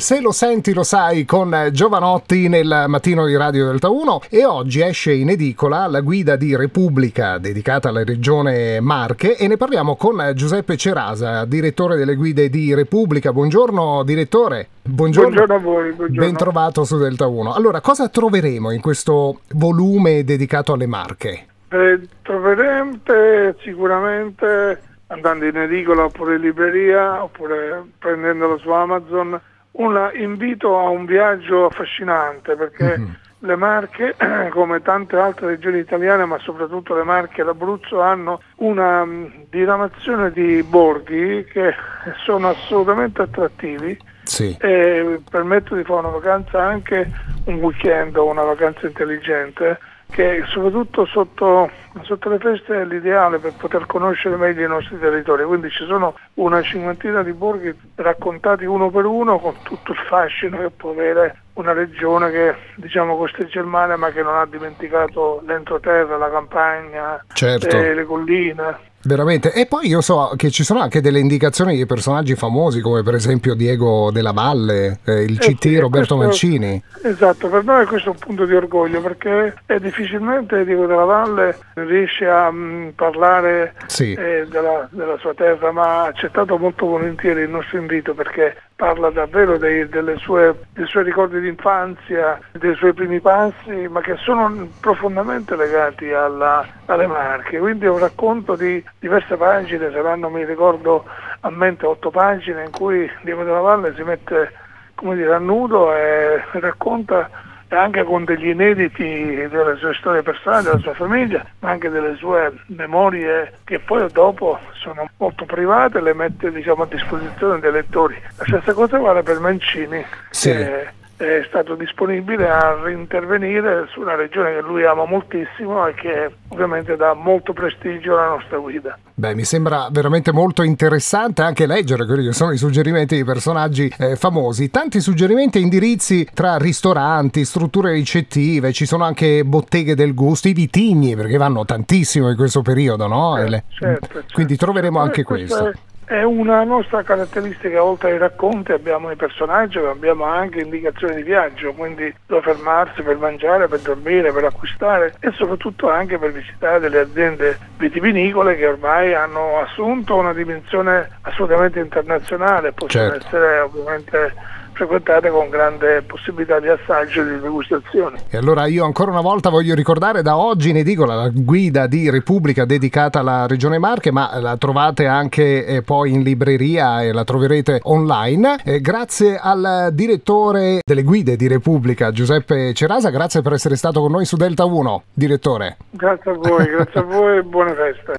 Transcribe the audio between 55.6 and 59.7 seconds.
ci sono una cinquantina di borghi raccontati uno per uno con